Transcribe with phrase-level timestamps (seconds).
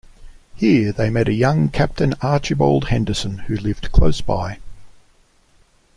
[0.55, 4.57] Here they met a young Captain Archibald Henderson who lived close by.